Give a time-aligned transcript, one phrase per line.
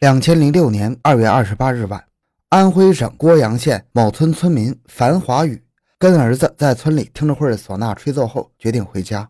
[0.00, 2.02] 两千零六年二月二十八日晚，
[2.48, 5.62] 安徽省涡阳县某村村民樊华宇
[5.98, 9.28] 跟儿子在村里听了会儿唢呐吹奏后，决定回家。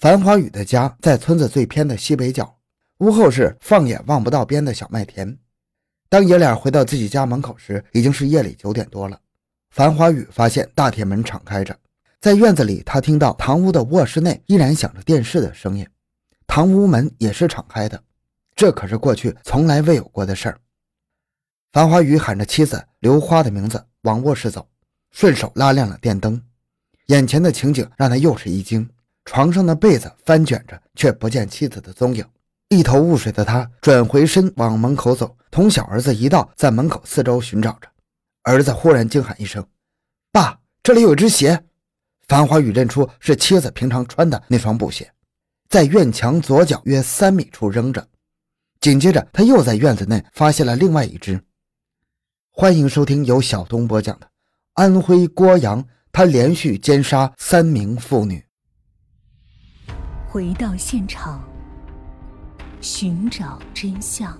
[0.00, 2.52] 樊华宇的家在村子最偏的西北角，
[2.98, 5.38] 屋后是放眼望不到边的小麦田。
[6.08, 9.16] 当爷俩回到自己家门口时，已经是夜里九点多了。
[9.70, 11.78] 樊华宇发现大铁门敞开着，
[12.20, 15.86] 在院子里，他听到堂屋的卧室内依然响着电视的声音，
[16.48, 18.02] 堂屋门也是敞开的。
[18.62, 20.60] 这可是过去从来未有过的事儿。
[21.72, 24.68] 樊华宇喊着妻子刘花的名字往卧室走，
[25.10, 26.40] 顺手拉亮了电灯。
[27.06, 28.88] 眼前的情景让他又是一惊，
[29.24, 32.24] 床上的被子翻卷着，却不见妻子的踪影。
[32.68, 37.88] 一头雾水的他转回身往门口走，同小儿子一道在门口四周寻找着。
[38.44, 39.66] 儿子忽然惊喊一声
[40.30, 41.64] ：“爸，这里有一只鞋！”
[42.28, 45.12] 樊华宇认出是妻子平常穿的那双布鞋，
[45.68, 48.06] 在院墙左角约三米处扔着。
[48.82, 51.40] 紧接着，他又在院子内发现了另外一只。
[52.50, 54.26] 欢迎收听由小东播讲的
[54.72, 55.80] 《安徽涡阳》，
[56.10, 58.44] 他连续奸杀三名妇女。
[60.28, 61.48] 回到现场，
[62.80, 64.36] 寻找真相。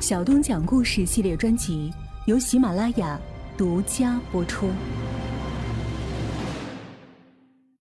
[0.00, 1.92] 小东讲故事系列专辑
[2.26, 3.20] 由喜马拉雅
[3.56, 4.70] 独家播出。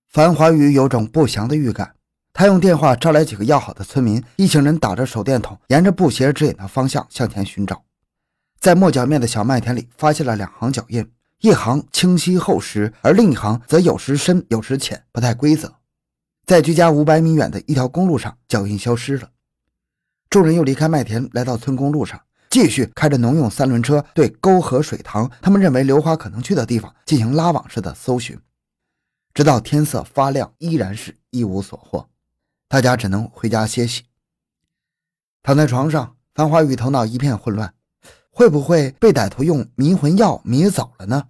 [0.09, 1.94] 樊华宇有种不祥的预感。
[2.38, 7.86] 他用电话招来几个要好的村民，一行人打着手电筒，沿着布鞋指引的方向向前寻找。
[8.59, 15.75] 在磨脚面的小麦田里，发现了两行脚印，一行清晰厚实，而另一行则有时深，有时浅，不太规则。
[16.45, 19.30] 在距家五百米远的一条公路上，脚印消失了。
[20.30, 22.19] 众人又离开麦田，来到村公路上，
[22.50, 28.38] 继续开着农用三轮车对沟河水塘他们认为刘花可能去的地方进行拉网式的搜寻，
[29.33, 32.09] 直到天色发亮，依然是一无所获。
[32.67, 34.03] 大家只能回家歇息。
[35.44, 37.73] 躺在床上，樊华宇头脑一片混乱，
[38.30, 41.30] 会不会被歹徒用迷魂药迷走了呢？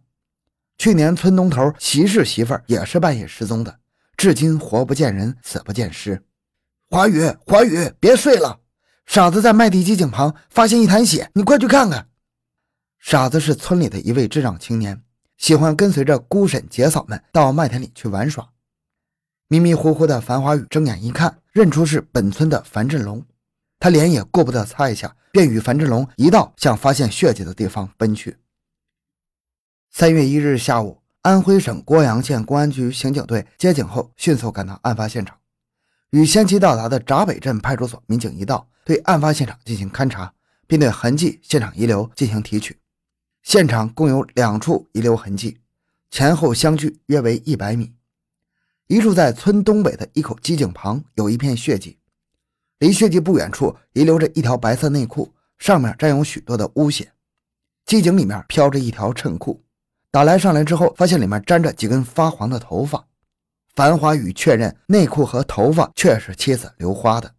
[0.78, 3.80] 去年村东头席氏媳妇也是半夜失踪的，
[4.18, 6.24] 至今活不见人，死不见尸。
[6.90, 8.60] 华宇，华宇，别睡了！
[9.06, 12.10] 傻子在麦地机井旁发现一滩血，你快去看看。
[13.00, 15.04] 傻子是村里的一位智障青年，
[15.38, 18.50] 喜欢跟随着姑婶姐嫂们到麦田里去玩耍。
[19.48, 23.24] 迷迷糊糊的樊华宇睁眼一看，认出是本村的樊振龙，
[23.78, 28.38] 他脸也顾不得擦一下，便与樊振龙一道向发现血迹的地方奔去。
[29.92, 35.38] 三月一日下午，安徽省涡阳县公安局刑警队接警后，迅速赶到案发现场，
[36.10, 40.34] 与先期到达的闸北镇派出所民警一道，对案发现场进行勘查，
[40.66, 42.80] 并对痕迹、现场遗留进行提取。
[43.44, 45.60] 现场共有两处遗留痕迹，
[46.10, 47.95] 前后相距约为一百米。
[48.88, 51.98] 一处在村东北的一口机井旁有一片血迹，
[52.78, 57.12] 离血迹不远处遗留着一条白色内裤，上面沾有许多的污血。
[57.84, 59.64] 机井里面飘着一条衬裤，
[60.12, 63.08] 打来上来之后，发现里面沾着几根发黄的头发。
[63.76, 67.34] 樊华宇确认内裤和头发确是妻子刘花的。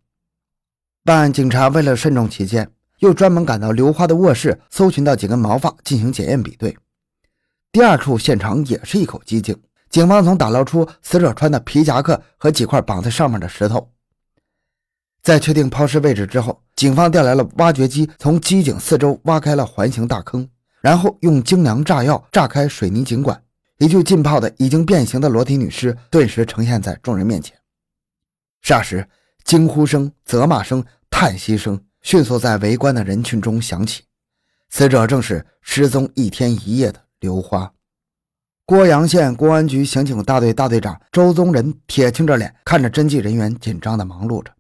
[1.05, 6.77] 办案警察为了慎重起见，又专门赶到刘花的卧室，搜寻到几根毛发进行检验比对。
[7.71, 9.57] 第二处现场也是一口机井。
[9.97, 13.95] 警方从打捞出死者穿的皮夹克和几块绑在上面的石头。
[15.23, 20.47] 在确定抛尸位置之后，警方调来了挖掘机，从机井四周挖开了环形大坑，
[20.83, 23.43] 然后用精良炸药炸开水泥井管，
[23.79, 27.57] 一具浸泡的已经变形的裸体女尸顿时呈现在众人面前。
[28.63, 29.09] 霎时，
[29.45, 34.05] 惊呼声、责骂声、叹息声迅速在围观的人群中响起。
[34.69, 37.73] 死者正是失踪一天一夜的刘花。
[38.69, 44.53] 涡阳县公安局刑警大队大队长周宗仁铁青着脸看着侦缉人员紧张地忙碌着。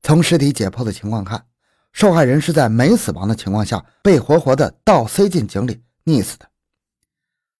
[0.00, 1.44] 从尸体解剖的情况看，
[1.92, 6.48] 受害人是在没死亡的情况下被活活的倒塞进井里溺死的。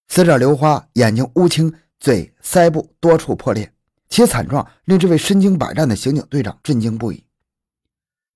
[0.07, 3.69] 死者刘花眼睛乌青，嘴、腮部多处破裂，
[4.07, 7.25] 其惨状令这位身经百战的刑警队长震惊不已。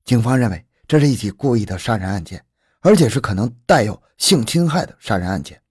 [0.03, 2.43] 警方认为这是一起故意的杀人案件，
[2.81, 5.61] 而且是可能带有性侵害的杀人案件。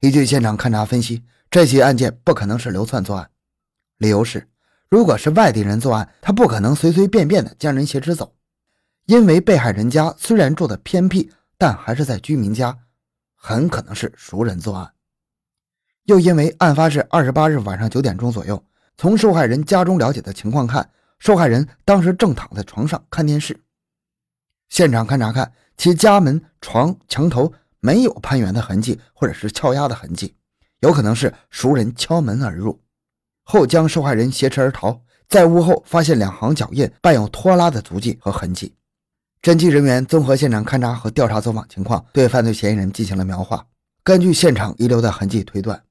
[0.00, 3.30] 依据现场勘查分析，这起案件不可能是流窜作案。
[3.96, 4.48] 理由是，
[4.88, 8.36] 如果是外地人作案，他不可能随随便便的将人挟持走。
[9.06, 12.78] 因为被害人家虽然住的偏僻，但还是在居民家，
[13.34, 14.92] 很可能是熟人作案。
[16.04, 18.64] 又因为案发是二十八日晚上九点钟左右，
[18.96, 23.64] 从受害人家中了解的情况看，受害人当时正躺在床上看电视。
[24.68, 27.52] 现场勘查看，其家门、床、墙头。
[27.80, 30.34] 没有攀援的痕迹，或者是撬压的痕迹，
[30.80, 32.80] 有可能是熟人敲门而入，
[33.44, 35.00] 后将受害人挟持而逃。
[35.28, 38.74] 在屋后发现两行脚印，伴有拖拉的足迹和痕迹。
[39.42, 43.66] 侦缉人员综合现场勘查和调查走访情况，对犯罪嫌疑人进行了描画。
[44.02, 45.82] 根据现场遗留的痕迹推断，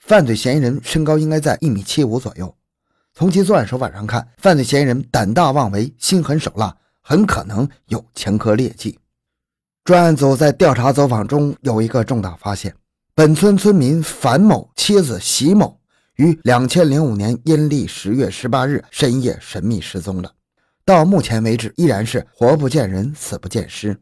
[0.00, 2.54] 犯罪嫌疑人身高应该在一米七五左右。
[3.14, 8.98] 从其作案手法上看，犯罪嫌疑人胆大妄为、心狠手辣，很可能有前科劣迹。
[9.84, 12.72] 专案组在调查走访中有一个重大发现：
[13.16, 15.80] 本村村民樊某妻子席某
[16.14, 20.32] 于两千零五年阴历十月十八日深夜神秘失踪了。
[20.84, 24.00] 到目前为止，依然是活不见人，死不见尸。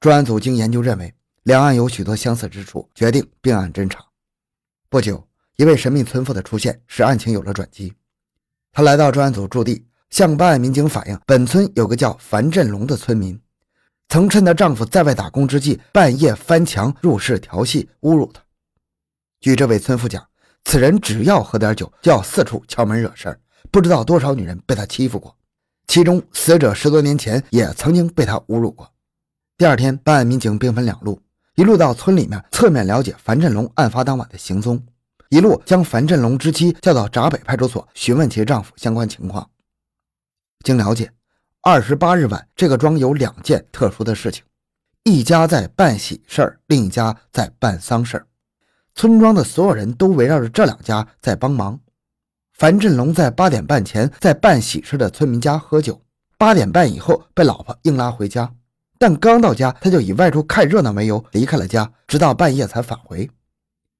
[0.00, 1.14] 专案组经研究认为，
[1.44, 4.04] 两案有许多相似之处，决定并案侦查。
[4.90, 5.26] 不久，
[5.56, 7.90] 一位神秘村妇的出现使案情有了转机。
[8.70, 13.40] 他来到专案组驻地，向办案民警反映，本村有个叫樊振龙的村民，
[14.08, 18.42] 曾趁她丈夫在外打工之际，半夜翻墙入室调戏、侮辱她。
[19.40, 20.26] 据这位村妇讲，
[20.64, 25.36] 此人只要喝点酒，就要四处敲门惹事儿，不知道多少女人被他欺负过。
[25.86, 28.90] 其中死者十多年前也曾经被他侮辱过。
[29.56, 31.20] 第二天，办案民警兵分两路，
[31.54, 34.84] 一路到村里面侧面了解樊振龙案发当晚的行踪，
[35.28, 39.48] 一路将樊振龙之妻叫到闸北派出所询问其丈夫相关情况。
[40.64, 41.12] 经了解，
[41.68, 44.44] 二十八日晚，这个庄有两件特殊的事情：
[45.02, 48.26] 一家在办喜事儿，另一家在办丧事儿。
[48.94, 51.80] 村庄的所有人都围绕着这两家在帮忙。
[52.54, 56.00] 樊振龙在八点半前在办喜事的村民家喝酒，
[56.38, 58.54] 八点半以后被老婆硬拉回家，
[58.96, 63.28] 但刚到家他就以外出看热闹为由离开了家，直到半夜才返回。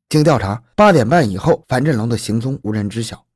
[0.09, 3.27] 经调查，八点半以后樊振龙的行踪无人知晓。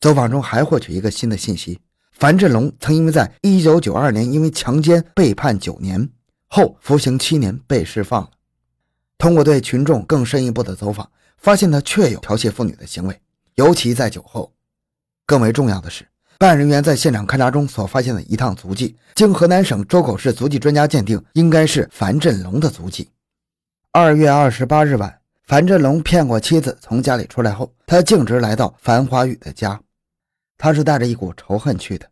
[0.00, 1.80] 走访中还获取一个新的信息：
[2.14, 6.08] 樊振龙曾因为在一九九二年因为强奸被判九年
[6.48, 8.30] 后服刑七年被释放了。
[9.18, 13.20] 通过对群众更深一步的走访，发现他确有调戏妇女的行为，
[13.54, 14.52] 尤其在酒后。
[15.26, 16.06] 更为重要的是，
[16.38, 23.08] 办案人员在现场勘查中所发现的一趟足迹，经河南省周口市足迹专家鉴定，应该是樊振龙的足迹。
[23.92, 29.80] 二月二十八日晚，樊振龙骗过妻子从家里出来后，他径直来到樊华宇的家。
[30.56, 32.08] 他是带着一股仇恨去的。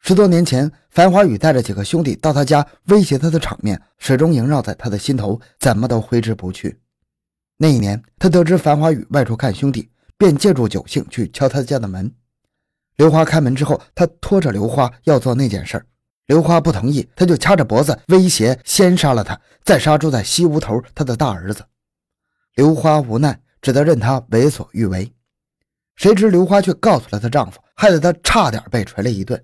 [0.00, 6.80] 十多年前，樊华宇带着几个兄弟到他家威胁他的场面，始终萦绕在他的心头，怎么都挥之不去。
[7.56, 12.12] 那一年，他得知樊华宇外出看兄弟，便借助酒兴去敲他家的门。
[12.96, 15.84] 刘花开门之后，他拖着刘花要做那件事
[16.26, 21.64] 刘花不同意，他就掐着脖子威胁先杀了他，再杀住在西屋头他的大儿子。
[22.54, 25.12] 刘花无奈，只得任他为所欲为。
[25.96, 29.42] 谁知刘花却告诉了她丈夫，害得她差点被锤了一顿。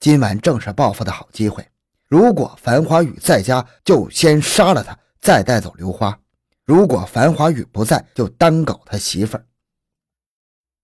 [0.00, 1.66] 今晚正是报复的好机会，
[2.08, 6.12] 如果樊华宇在家，就先杀了他，再带走刘花；
[6.64, 9.46] 如果樊华宇不在，就单搞他媳妇儿。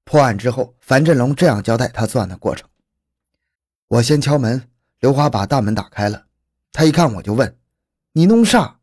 [0.04, 2.68] 破案之后，樊振龙这样交代他作案的过程：
[3.88, 4.68] 我先敲门，
[5.00, 6.26] 刘花把大门打开了。
[6.72, 7.58] 他一看我就问
[8.12, 8.78] ：“你弄啥？”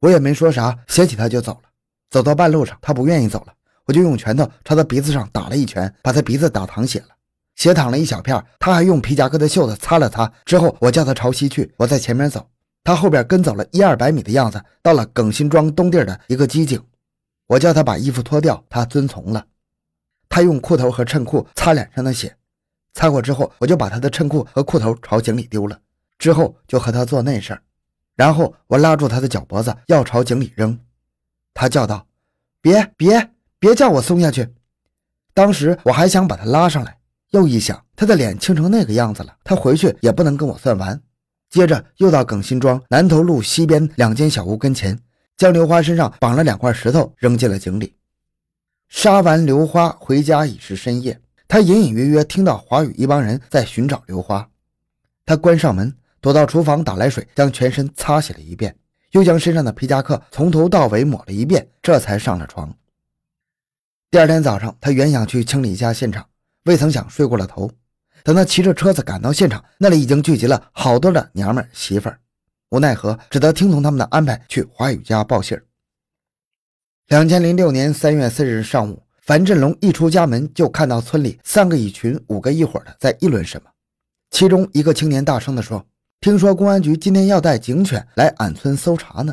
[0.00, 1.68] 我也没说啥，携起他就走了。
[2.10, 3.54] 走到半路上，他不愿意走了，
[3.90, 7.08] 我就用拳头朝他鼻子上打了一拳，把他鼻子打淌血了，
[7.56, 8.40] 血淌了一小片。
[8.60, 10.32] 他还用皮夹克的袖子擦了擦。
[10.44, 12.48] 之后我叫他朝西去，我在前面走，
[12.84, 16.80] 他后边跟走了一二百米的样子，到了耿新庄东地的一个机井，
[17.48, 19.44] 我叫他把衣服脱掉，他遵从了。
[20.28, 22.36] 他用裤头和衬裤擦脸上的血，
[22.94, 25.76] 擦过之后，我就把他的衬裤和裤头朝井里丢了。
[26.16, 27.62] 之后就和他做那事儿，
[28.14, 30.78] 然后我拉住他的脚脖子要朝井里扔，
[31.52, 32.06] 他叫道
[32.62, 33.30] ：“别别
[33.60, 34.48] 别叫我松下去！”
[35.32, 36.98] 当时我还想把他拉上来，
[37.30, 41.00] 又一想他的脸青成那个样子了，他回去也不能跟我算完。
[41.48, 44.98] 接着又到耿新庄南头路西边两间小屋跟前，
[45.36, 47.94] 将刘花身上绑了两块石头扔进了井里。
[48.88, 54.48] 杀完刘花回家已是深夜，他隐隐约约听到华宇一帮人在寻找刘花。
[55.24, 58.76] 他关上门，躲到厨房打来水，将全身擦洗了一遍，
[59.12, 62.74] 又将身上的皮夹克从头到尾抹了一遍，这才上了床。
[64.10, 66.26] 第二天早上，他原想去清理一下现场，
[66.64, 67.70] 未曾想睡过了头。
[68.24, 72.18] 等他骑着车子赶到现场，那里已经聚集了好多的娘们媳妇儿，
[72.70, 75.64] 无奈何，只得听从他们的安排去华宇家报信儿。
[77.06, 83.70] 两千零六年三月四日上午，樊振龙一出家门，就看到村里三个一群、五个一伙的在议论什么。
[84.32, 85.86] 其中一个青年大声地说
[86.20, 89.32] ：“听说公安局今天要带警犬来俺村搜查呢。”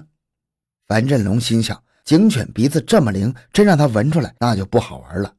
[0.88, 5.34] 樊振龙心想：警犬鼻子这么灵，真让他闻出来，那就不好玩了。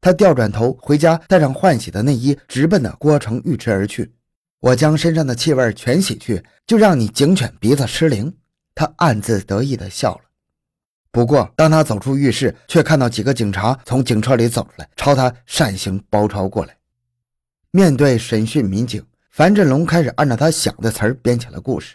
[0.00, 4.12] 他调转头回家，带上换洗的内衣，直奔的郭城浴池而去。
[4.58, 8.34] 我将身上的气味全洗去，就让你警犬鼻子失灵。
[8.74, 10.22] 他暗自得意地笑了。
[11.12, 16.76] 不过，当他走出浴室，却看到几个警察从警车里走出来，朝他扇形包抄过来。
[17.70, 21.94] 面对审讯民警，樊振龙开始按照他想的词儿编起了故事，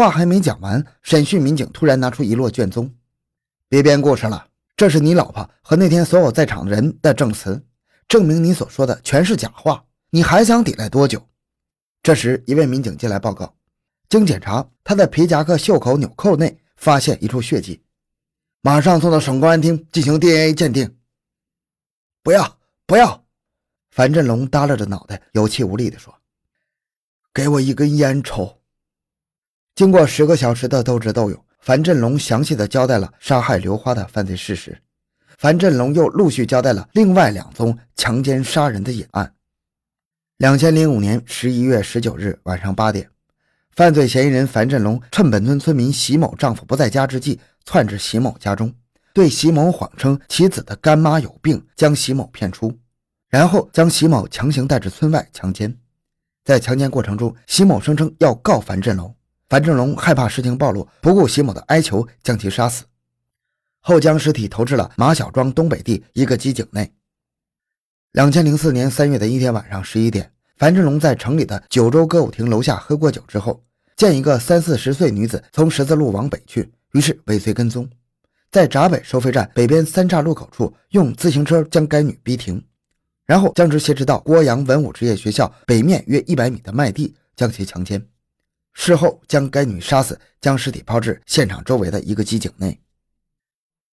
[0.00, 2.90] 话还没讲完，审讯民警突然拿出一摞卷宗
[3.68, 7.62] ：“别编故事了，这是你老婆和那天所有在场人的证词，
[8.08, 9.84] 证明你所说的全是假话。
[10.08, 11.28] 你还想抵赖多久？”
[12.02, 13.54] 这时，一位民警进来报告：
[14.08, 17.82] 经检查，他的皮夹克袖口纽扣内发现一处血迹，
[18.62, 20.96] 马上送到省公安厅进行 DNA 鉴定。
[22.22, 23.22] 不要，不要！
[23.90, 26.14] 樊振龙耷拉着脑袋，有气无力地说
[27.34, 28.56] ：“给我一根烟抽。”
[29.80, 34.78] 经过十个小时的斗智斗勇，樊振龙详细的交代了杀害刘花的犯罪事实。
[35.38, 39.32] 樊振龙又陆续交代了另外两宗强奸杀人的隐案。
[40.36, 43.08] 两千零五年十一月十九日晚上八点，
[43.74, 48.70] 犯罪嫌疑人樊振龙趁本村村民席某丈夫不在家之际，窜至席某家中，
[49.14, 52.78] 对席某谎称其子的干妈有病，将席某骗出，
[53.30, 55.74] 然后将席某强行带至村外强奸。
[56.44, 59.16] 在强奸过程中，席某声称要告樊振龙。
[59.50, 62.84] 樊振龙害怕事情暴露，不顾席某的哀求，将其杀死，
[63.80, 66.92] 后将尸体投至了马小庄东北地一个机井内。
[68.12, 73.60] 两千零四年三月的一天晚上十一点，樊振龙在城里的九州歌舞厅楼下喝过酒之后，
[73.96, 77.90] 见一个三四十岁女子从十字路往北去，于是尾随跟踪，
[78.52, 82.64] 在闸北收费站北边三岔路口处用自行车将该女逼停，
[83.26, 88.00] 然后将之挟持到郭阳文武职业学校北面约一百米的麦地，将其强奸。
[88.72, 92.80] 事后将该女杀死，将尸体抛至现场周围的一个机井内。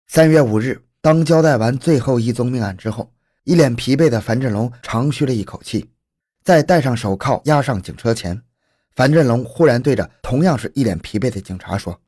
[0.07, 3.13] 三月五日，当交代完最后一宗命案之后，
[3.43, 5.89] 一脸疲惫的樊振龙长吁了一口气，
[6.43, 8.41] 在戴上手铐押上警车前，
[8.95, 12.01] 樊振龙忽然对着同样是一脸疲惫的警察说：“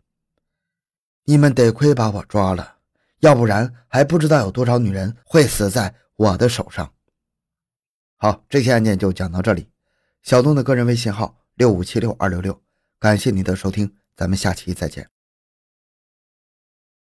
[1.25, 2.75] 你们得亏把我抓了，
[3.19, 6.91] 要不然还不知道有多少女人会死在我的手上。”
[8.17, 9.69] 好，这期案件就讲到这里。
[10.23, 11.42] 小东的个人微信号。
[11.55, 12.61] 六五七六二六六，
[12.99, 15.12] 感谢您的收听，咱们下期再见。